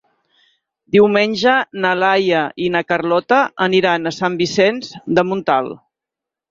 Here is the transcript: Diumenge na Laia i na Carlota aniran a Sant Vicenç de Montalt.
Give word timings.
Diumenge 0.95 1.53
na 1.85 1.91
Laia 2.05 2.41
i 2.69 2.73
na 2.77 2.83
Carlota 2.95 3.43
aniran 3.69 4.13
a 4.13 4.17
Sant 4.21 4.43
Vicenç 4.45 4.93
de 5.19 5.29
Montalt. 5.31 5.83